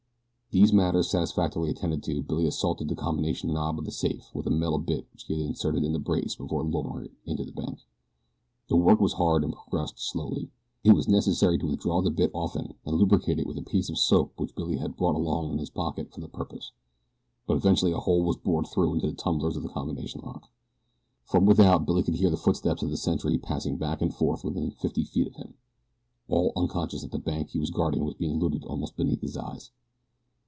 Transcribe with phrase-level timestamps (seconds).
[0.53, 4.51] These matters satisfactorily attended to Billy assaulted the combination knob of the safe with the
[4.51, 7.79] metal bit which he had inserted in the brace before lowering it into the bank.
[8.67, 10.51] The work was hard and progressed slowly.
[10.83, 13.97] It was necessary to withdraw the bit often and lubricate it with a piece of
[13.97, 16.73] soap which Billy had brought along in his pocket for the purpose;
[17.47, 20.49] but eventually a hole was bored through into the tumblers of the combination lock.
[21.23, 24.71] From without Billy could hear the footsteps of the sentry pacing back and forth within
[24.71, 25.53] fifty feet of him,
[26.27, 29.71] all unconscious that the bank he was guarding was being looted almost beneath his eyes.